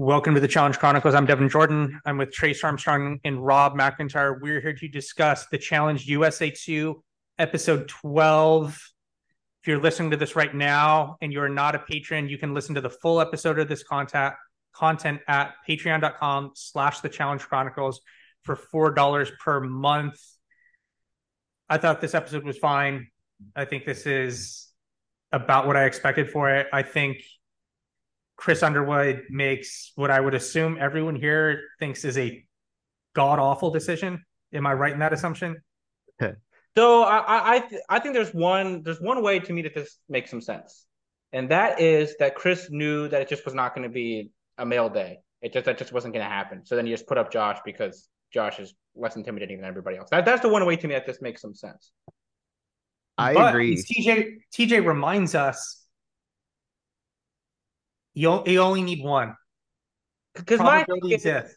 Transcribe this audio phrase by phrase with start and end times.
[0.00, 1.16] Welcome to the Challenge Chronicles.
[1.16, 2.00] I'm Devin Jordan.
[2.06, 4.40] I'm with Trace Armstrong and Rob McIntyre.
[4.40, 7.02] We're here to discuss the Challenge USA 2,
[7.40, 8.78] episode 12.
[9.60, 12.76] If you're listening to this right now and you're not a patron, you can listen
[12.76, 14.34] to the full episode of this content
[14.72, 18.00] content at patreon.com slash the challenge chronicles
[18.44, 20.20] for four dollars per month.
[21.68, 23.08] I thought this episode was fine.
[23.56, 24.68] I think this is
[25.32, 26.68] about what I expected for it.
[26.72, 27.20] I think
[28.38, 32.44] Chris Underwood makes what I would assume everyone here thinks is a
[33.14, 34.24] god awful decision.
[34.54, 35.56] Am I right in that assumption?
[36.76, 39.98] so I I th- I think there's one there's one way to me that this
[40.08, 40.86] makes some sense,
[41.32, 44.64] and that is that Chris knew that it just was not going to be a
[44.64, 45.18] male day.
[45.42, 46.64] It just that just wasn't going to happen.
[46.64, 50.10] So then you just put up Josh because Josh is less intimidating than everybody else.
[50.10, 51.90] That, that's the one way to me that this makes some sense.
[53.16, 53.76] I But agree.
[53.76, 55.77] TJ TJ reminds us
[58.18, 59.36] you, you only need one.
[60.34, 61.56] Because my is- exists.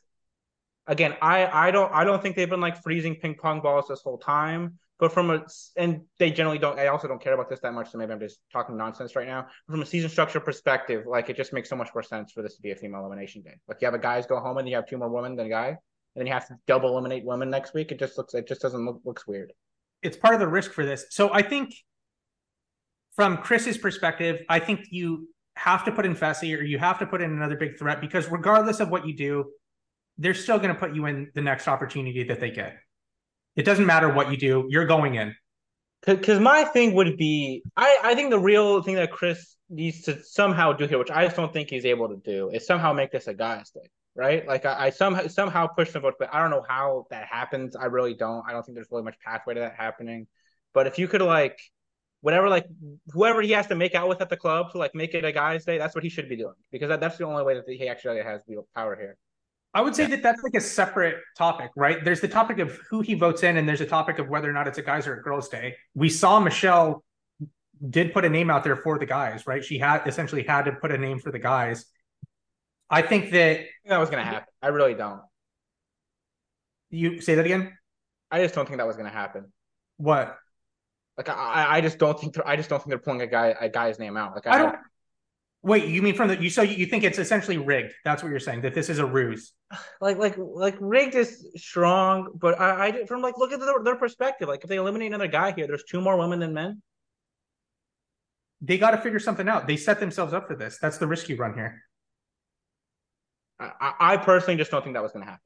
[0.87, 4.01] again, I I don't I don't think they've been like freezing ping pong balls this
[4.01, 4.77] whole time.
[4.99, 5.43] But from a
[5.75, 6.77] and they generally don't.
[6.77, 9.27] I also don't care about this that much, so maybe I'm just talking nonsense right
[9.27, 9.47] now.
[9.67, 12.55] From a season structure perspective, like it just makes so much more sense for this
[12.57, 13.55] to be a female elimination day.
[13.67, 15.49] Like you have a guys go home and you have two more women than a
[15.49, 15.77] guy, and
[16.15, 17.91] then you have to double eliminate women next week.
[17.91, 19.51] It just looks it just doesn't look looks weird.
[20.03, 21.05] It's part of the risk for this.
[21.09, 21.73] So I think
[23.15, 25.27] from Chris's perspective, I think you
[25.63, 28.29] have to put in Fessy or you have to put in another big threat because
[28.31, 29.51] regardless of what you do,
[30.17, 32.77] they're still going to put you in the next opportunity that they get.
[33.55, 35.35] It doesn't matter what you do, you're going in.
[36.05, 40.23] Because my thing would be, I, I think the real thing that Chris needs to
[40.23, 43.11] somehow do here, which I just don't think he's able to do, is somehow make
[43.11, 44.47] this a guy's thing, right?
[44.47, 47.75] Like I, I somehow somehow push the vote, but I don't know how that happens.
[47.75, 48.43] I really don't.
[48.47, 50.25] I don't think there's really much pathway to that happening.
[50.73, 51.59] But if you could like,
[52.21, 52.65] whatever, like
[53.09, 55.31] whoever he has to make out with at the club to like make it a
[55.31, 57.65] guy's day, that's what he should be doing because that, that's the only way that
[57.67, 59.17] he actually has the power here.
[59.73, 62.03] I would say that that's like a separate topic, right?
[62.03, 64.53] There's the topic of who he votes in, and there's a topic of whether or
[64.53, 65.75] not it's a guys or a girls' day.
[65.95, 67.03] We saw Michelle
[67.89, 69.63] did put a name out there for the guys, right?
[69.63, 71.85] She had essentially had to put a name for the guys.
[72.89, 74.49] I think that I think that was gonna happen.
[74.61, 75.21] I really don't.
[76.89, 77.77] you say that again.
[78.29, 79.51] I just don't think that was gonna happen.
[79.97, 80.37] What?
[81.17, 83.55] Like I, I just don't think they're, I just don't think they're pulling a guy
[83.59, 84.33] a guy's name out.
[84.35, 84.75] Like I don't.
[85.63, 86.49] Wait, you mean from the you?
[86.49, 87.93] So you think it's essentially rigged?
[88.03, 88.61] That's what you're saying.
[88.61, 89.53] That this is a ruse.
[90.01, 93.95] like like like rigged is strong, but I, I from like look at their, their
[93.95, 94.47] perspective.
[94.47, 96.81] Like if they eliminate another guy here, there's two more women than men.
[98.61, 99.67] They got to figure something out.
[99.67, 100.77] They set themselves up for this.
[100.79, 101.81] That's the risk you run here.
[103.59, 105.43] I, I, I personally just don't think that was going to happen.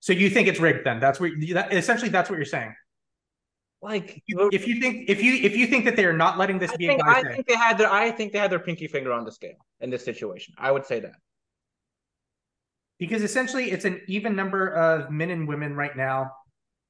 [0.00, 0.84] So you think it's rigged?
[0.84, 2.74] Then that's what that, essentially that's what you're saying.
[3.80, 6.72] Like If you think if you if you think that they are not letting this
[6.72, 9.12] I be think, I think they had their I think they had their pinky finger
[9.12, 10.54] on the scale in this situation.
[10.58, 11.12] I would say that.
[12.98, 16.32] because essentially it's an even number of men and women right now.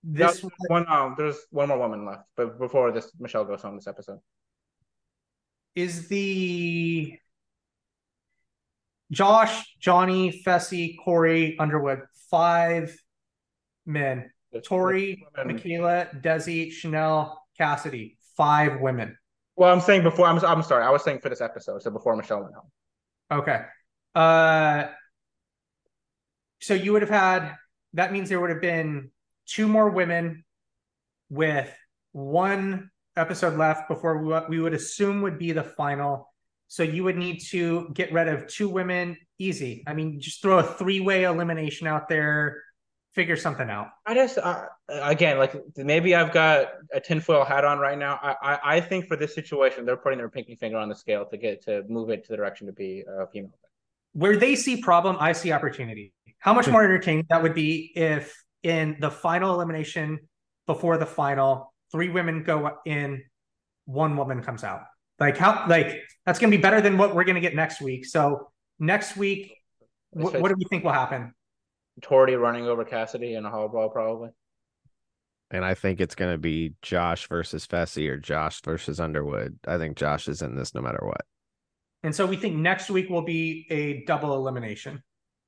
[0.02, 3.76] This There's one um, there's one more woman left, but before this Michelle goes home
[3.76, 4.20] this episode.
[5.74, 7.18] is the
[9.10, 12.96] Josh, Johnny, Fessy, Cory, Underwood, five
[13.86, 14.30] men.
[14.64, 15.26] Tori.
[15.44, 19.16] Michaela, Desi, Chanel, Cassidy, five women.
[19.56, 20.26] Well, I'm saying before.
[20.26, 20.84] I'm I'm sorry.
[20.84, 23.40] I was saying for this episode, so before Michelle went home.
[23.40, 23.60] Okay.
[24.14, 24.86] Uh
[26.60, 27.54] so you would have had
[27.94, 29.10] that means there would have been
[29.46, 30.44] two more women
[31.30, 31.72] with
[32.12, 36.32] one episode left before what we would assume would be the final.
[36.68, 39.82] So you would need to get rid of two women easy.
[39.86, 42.62] I mean, just throw a three-way elimination out there,
[43.18, 43.88] figure something out.
[44.06, 48.16] I just uh, again like maybe I've got a tinfoil hat on right now.
[48.22, 51.24] I, I I think for this situation they're putting their pinky finger on the scale
[51.32, 53.58] to get to move it to the direction to be a female.
[54.12, 56.12] Where they see problem, I see opportunity.
[56.38, 60.20] How much more entertaining that would be if in the final elimination
[60.68, 63.24] before the final, three women go in,
[63.86, 64.82] one woman comes out.
[65.18, 65.88] Like how like
[66.24, 68.06] that's gonna be better than what we're gonna get next week.
[68.06, 69.56] So next week,
[70.12, 71.34] wh- what do we think will happen?
[72.02, 74.30] Tori running over Cassidy in a hall brawl probably.
[75.50, 79.58] And I think it's going to be Josh versus Fessy or Josh versus Underwood.
[79.66, 81.22] I think Josh is in this no matter what.
[82.02, 85.02] And so we think next week will be a double elimination.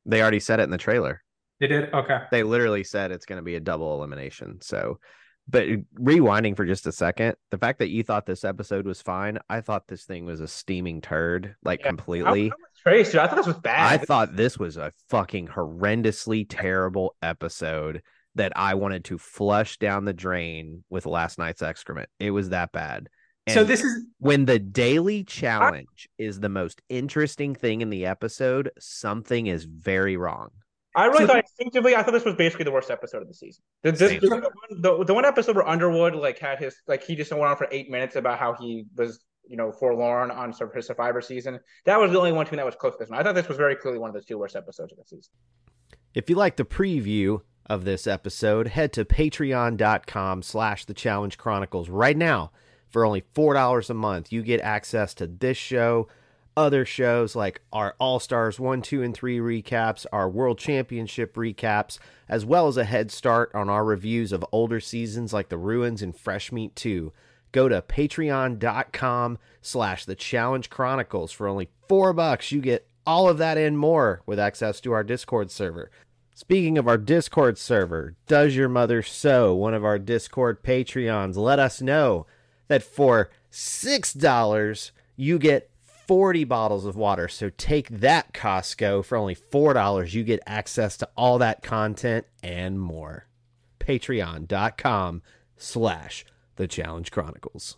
[0.07, 1.23] They already said it in the trailer.
[1.61, 1.93] They did?
[1.93, 2.21] Okay.
[2.31, 4.61] They literally said it's going to be a double elimination.
[4.63, 4.99] So,
[5.49, 9.39] but rewinding for just a second, the fact that you thought this episode was fine,
[9.49, 11.89] I thought this thing was a steaming turd, like Yeah.
[11.89, 12.49] completely.
[12.49, 13.21] How- how was Trace, dude?
[13.21, 13.93] I thought this was bad.
[13.93, 18.03] I thought this was a fucking horrendously terrible episode
[18.37, 22.09] that I wanted to flush down the drain with last night's excrement.
[22.21, 23.09] It was that bad.
[23.47, 28.07] And so this is when the daily challenge is the most interesting thing in the
[28.07, 30.51] episode, something is very wrong.
[30.95, 33.35] I really So- thought instinctively, I thought this was basically the worst episode of the
[33.35, 33.63] season.
[33.83, 34.43] The, this, the, one,
[34.83, 37.69] the, the one episode where Underwood like had his like he just went on for
[37.71, 41.61] eight minutes about how he was you know forlorn on his Survivor season.
[41.85, 43.19] That was the only one to me that was close to this one.
[43.19, 45.33] I thought this was very clearly one of the two worst episodes of the season.
[46.15, 51.89] If you like the preview of this episode, head to patreon.com slash the challenge chronicles
[51.89, 52.51] right now.
[52.89, 56.09] For only $4 a month, you get access to this show,
[56.57, 61.99] other shows like our All Stars 1, 2, and 3 recaps, our World Championship recaps,
[62.29, 66.03] as well as a head start on our reviews of older seasons like The Ruins
[66.03, 67.13] and Fresh Meat 2.
[67.53, 72.53] Go to patreon.com slash the challenge chronicles for only four bucks.
[72.53, 75.91] You get all of that and more with access to our Discord server.
[76.35, 81.59] Speaking of our Discord server, Does Your Mother Sew, one of our Discord Patreons, let
[81.59, 82.27] us know
[82.69, 85.71] that for $6, you get
[86.11, 87.29] 40 bottles of water.
[87.29, 89.05] So take that, Costco.
[89.05, 93.29] For only $4, you get access to all that content and more.
[93.79, 95.23] Patreon.com
[95.57, 96.25] slash
[96.57, 97.77] The Challenge Chronicles.